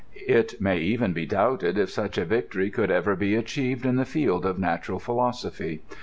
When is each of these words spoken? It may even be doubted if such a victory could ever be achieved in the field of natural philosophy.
It 0.27 0.59
may 0.59 0.79
even 0.79 1.13
be 1.13 1.27
doubted 1.27 1.77
if 1.77 1.91
such 1.91 2.17
a 2.17 2.25
victory 2.25 2.71
could 2.71 2.89
ever 2.89 3.15
be 3.15 3.35
achieved 3.35 3.85
in 3.85 3.97
the 3.97 4.03
field 4.05 4.47
of 4.47 4.57
natural 4.57 4.97
philosophy. 4.97 5.83